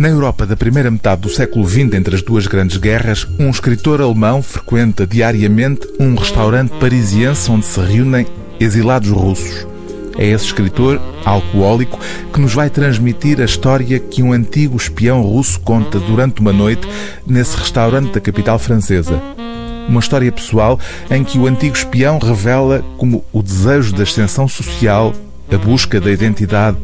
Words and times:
Na 0.00 0.08
Europa 0.08 0.46
da 0.46 0.56
primeira 0.56 0.90
metade 0.90 1.20
do 1.20 1.28
século 1.28 1.68
XX, 1.68 1.92
entre 1.92 2.16
as 2.16 2.22
duas 2.22 2.46
grandes 2.46 2.78
guerras, 2.78 3.28
um 3.38 3.50
escritor 3.50 4.00
alemão 4.00 4.42
frequenta 4.42 5.06
diariamente 5.06 5.86
um 6.00 6.14
restaurante 6.14 6.70
parisiense 6.80 7.50
onde 7.50 7.66
se 7.66 7.78
reúnem 7.78 8.26
exilados 8.58 9.10
russos. 9.10 9.66
É 10.16 10.24
esse 10.24 10.46
escritor, 10.46 10.98
alcoólico, 11.22 12.00
que 12.32 12.40
nos 12.40 12.54
vai 12.54 12.70
transmitir 12.70 13.42
a 13.42 13.44
história 13.44 13.98
que 13.98 14.22
um 14.22 14.32
antigo 14.32 14.74
espião 14.74 15.20
russo 15.20 15.60
conta 15.60 15.98
durante 15.98 16.40
uma 16.40 16.50
noite 16.50 16.88
nesse 17.26 17.58
restaurante 17.58 18.10
da 18.10 18.22
capital 18.22 18.58
francesa. 18.58 19.20
Uma 19.86 20.00
história 20.00 20.32
pessoal 20.32 20.80
em 21.10 21.22
que 21.22 21.38
o 21.38 21.46
antigo 21.46 21.76
espião 21.76 22.18
revela 22.18 22.82
como 22.96 23.22
o 23.30 23.42
desejo 23.42 23.94
da 23.94 24.04
ascensão 24.04 24.48
social, 24.48 25.12
a 25.52 25.58
busca 25.58 26.00
da 26.00 26.10
identidade, 26.10 26.78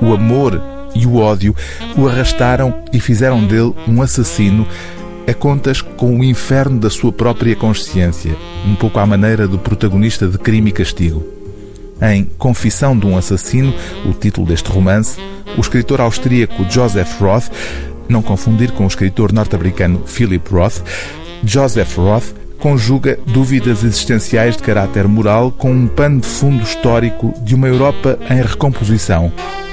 o 0.00 0.14
amor 0.14 0.72
e 0.94 1.06
o 1.06 1.16
ódio 1.16 1.54
o 1.96 2.08
arrastaram 2.08 2.82
e 2.92 3.00
fizeram 3.00 3.44
dele 3.46 3.74
um 3.88 4.02
assassino 4.02 4.66
a 5.26 5.34
contas 5.34 5.80
com 5.80 6.18
o 6.18 6.24
inferno 6.24 6.80
da 6.80 6.90
sua 6.90 7.12
própria 7.12 7.54
consciência, 7.54 8.36
um 8.66 8.74
pouco 8.74 8.98
à 8.98 9.06
maneira 9.06 9.46
do 9.46 9.58
protagonista 9.58 10.26
de 10.26 10.38
Crime 10.38 10.70
e 10.70 10.72
Castigo. 10.72 11.24
Em 12.00 12.24
Confissão 12.24 12.98
de 12.98 13.06
um 13.06 13.16
Assassino, 13.16 13.72
o 14.04 14.12
título 14.12 14.46
deste 14.46 14.68
romance, 14.68 15.20
o 15.56 15.60
escritor 15.60 16.00
austríaco 16.00 16.64
Joseph 16.68 17.20
Roth, 17.20 17.48
não 18.08 18.20
confundir 18.20 18.72
com 18.72 18.84
o 18.84 18.88
escritor 18.88 19.32
norte-americano 19.32 20.02
Philip 20.06 20.52
Roth, 20.52 20.82
Joseph 21.44 21.96
Roth 21.96 22.34
conjuga 22.58 23.18
dúvidas 23.26 23.82
existenciais 23.82 24.56
de 24.56 24.62
caráter 24.62 25.06
moral 25.08 25.50
com 25.50 25.72
um 25.72 25.86
pano 25.86 26.20
de 26.20 26.26
fundo 26.26 26.62
histórico 26.62 27.34
de 27.42 27.54
uma 27.54 27.66
Europa 27.68 28.18
em 28.30 28.40
recomposição, 28.40 29.32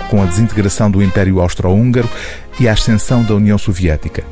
com 0.10 0.22
a 0.22 0.26
desintegração 0.26 0.90
do 0.90 1.02
Império 1.02 1.40
Austro-Húngaro 1.40 2.10
e 2.60 2.68
a 2.68 2.74
ascensão 2.74 3.24
da 3.24 3.36
União 3.36 3.58
Soviética. 3.58 4.24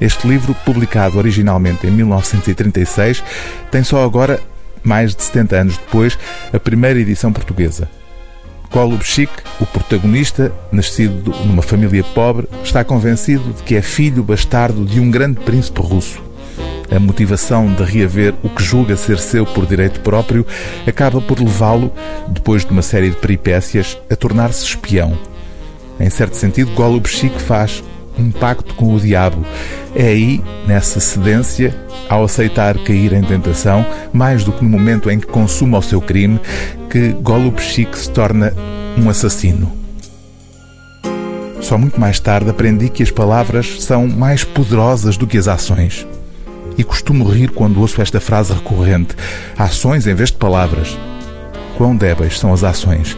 Este 0.00 0.26
livro, 0.26 0.54
publicado 0.64 1.18
originalmente 1.18 1.86
em 1.86 1.90
1936, 1.90 3.22
tem 3.70 3.82
só 3.82 4.04
agora 4.04 4.40
mais 4.82 5.14
de 5.14 5.22
70 5.22 5.56
anos 5.56 5.78
depois, 5.78 6.18
a 6.52 6.60
primeira 6.60 7.00
edição 7.00 7.32
portuguesa. 7.32 7.88
Golubchik, 8.70 9.32
o 9.60 9.66
protagonista, 9.66 10.52
nascido 10.70 11.30
numa 11.46 11.62
família 11.62 12.02
pobre, 12.02 12.48
está 12.62 12.84
convencido 12.84 13.52
de 13.52 13.62
que 13.62 13.76
é 13.76 13.82
filho 13.82 14.22
bastardo 14.22 14.84
de 14.84 15.00
um 15.00 15.10
grande 15.10 15.40
príncipe 15.40 15.80
russo. 15.80 16.20
A 16.90 16.98
motivação 16.98 17.72
de 17.72 17.82
reaver 17.82 18.34
o 18.42 18.48
que 18.48 18.62
julga 18.62 18.96
ser 18.96 19.18
seu 19.18 19.44
por 19.46 19.66
direito 19.66 20.00
próprio 20.00 20.46
acaba 20.86 21.20
por 21.20 21.40
levá-lo, 21.40 21.92
depois 22.28 22.64
de 22.64 22.70
uma 22.70 22.82
série 22.82 23.10
de 23.10 23.16
peripécias, 23.16 23.98
a 24.10 24.16
tornar-se 24.16 24.64
espião. 24.64 25.16
Em 25.98 26.10
certo 26.10 26.34
sentido, 26.36 26.72
Golubchik 26.72 27.40
faz 27.40 27.82
um 28.18 28.30
pacto 28.30 28.74
com 28.74 28.94
o 28.94 29.00
diabo. 29.00 29.44
É 29.94 30.08
aí, 30.08 30.42
nessa 30.66 31.00
cedência, 31.00 31.74
ao 32.08 32.24
aceitar 32.24 32.78
cair 32.78 33.12
em 33.12 33.22
tentação, 33.22 33.84
mais 34.12 34.44
do 34.44 34.52
que 34.52 34.62
no 34.62 34.70
momento 34.70 35.10
em 35.10 35.18
que 35.18 35.26
consuma 35.26 35.78
o 35.78 35.82
seu 35.82 36.00
crime, 36.00 36.40
que 36.90 37.08
Golubchik 37.08 37.98
se 37.98 38.10
torna 38.10 38.52
um 38.96 39.08
assassino. 39.08 39.72
Só 41.60 41.78
muito 41.78 41.98
mais 41.98 42.20
tarde 42.20 42.50
aprendi 42.50 42.90
que 42.90 43.02
as 43.02 43.10
palavras 43.10 43.82
são 43.82 44.06
mais 44.06 44.44
poderosas 44.44 45.16
do 45.16 45.26
que 45.26 45.38
as 45.38 45.48
ações. 45.48 46.06
E 46.76 46.84
costumo 46.84 47.24
rir 47.24 47.50
quando 47.50 47.80
ouço 47.80 48.00
esta 48.00 48.20
frase 48.20 48.52
recorrente: 48.52 49.14
ações 49.56 50.06
em 50.06 50.14
vez 50.14 50.30
de 50.30 50.36
palavras. 50.36 50.96
Quão 51.76 51.96
débeis 51.96 52.38
são 52.38 52.52
as 52.52 52.62
ações. 52.62 53.16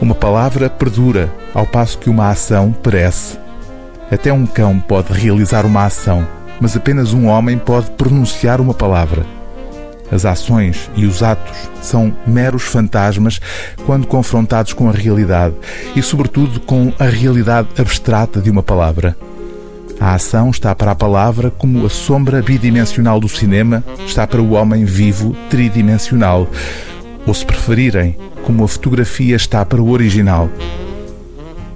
Uma 0.00 0.14
palavra 0.14 0.68
perdura, 0.68 1.32
ao 1.54 1.66
passo 1.66 1.98
que 1.98 2.10
uma 2.10 2.28
ação 2.28 2.72
perece. 2.72 3.38
Até 4.10 4.32
um 4.32 4.46
cão 4.46 4.78
pode 4.78 5.12
realizar 5.12 5.64
uma 5.64 5.84
ação, 5.84 6.26
mas 6.60 6.76
apenas 6.76 7.12
um 7.12 7.26
homem 7.26 7.58
pode 7.58 7.90
pronunciar 7.92 8.60
uma 8.60 8.74
palavra. 8.74 9.24
As 10.12 10.24
ações 10.24 10.90
e 10.94 11.06
os 11.06 11.22
atos 11.22 11.56
são 11.80 12.14
meros 12.26 12.62
fantasmas 12.62 13.40
quando 13.86 14.06
confrontados 14.06 14.72
com 14.72 14.88
a 14.88 14.92
realidade 14.92 15.54
e, 15.96 16.02
sobretudo, 16.02 16.60
com 16.60 16.92
a 16.98 17.04
realidade 17.04 17.68
abstrata 17.78 18.40
de 18.40 18.50
uma 18.50 18.62
palavra. 18.62 19.16
A 20.04 20.16
ação 20.16 20.50
está 20.50 20.74
para 20.74 20.90
a 20.90 20.94
palavra 20.94 21.50
como 21.50 21.86
a 21.86 21.88
sombra 21.88 22.42
bidimensional 22.42 23.18
do 23.18 23.26
cinema 23.26 23.82
está 24.06 24.26
para 24.26 24.42
o 24.42 24.50
homem 24.50 24.84
vivo 24.84 25.34
tridimensional, 25.48 26.46
ou, 27.26 27.32
se 27.32 27.42
preferirem, 27.42 28.14
como 28.42 28.62
a 28.64 28.68
fotografia 28.68 29.34
está 29.34 29.64
para 29.64 29.80
o 29.80 29.88
original. 29.88 30.50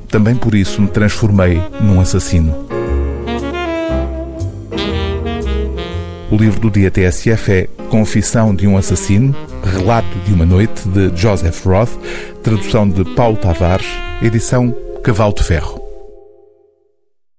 Também 0.08 0.36
por 0.36 0.54
isso 0.54 0.82
me 0.82 0.88
transformei 0.88 1.58
num 1.80 2.02
assassino. 2.02 2.54
O 6.30 6.36
livro 6.36 6.60
do 6.60 6.70
dia 6.70 6.90
TSF 6.90 7.50
é 7.50 7.68
Confissão 7.88 8.54
de 8.54 8.66
um 8.66 8.76
Assassino, 8.76 9.34
Relato 9.64 10.18
de 10.26 10.34
uma 10.34 10.44
Noite, 10.44 10.86
de 10.86 11.10
Joseph 11.16 11.64
Roth, 11.64 11.98
tradução 12.42 12.86
de 12.86 13.06
Paulo 13.14 13.38
Tavares, 13.38 13.88
edição 14.20 14.76
Cavalo 15.02 15.32
de 15.32 15.44
Ferro. 15.44 15.87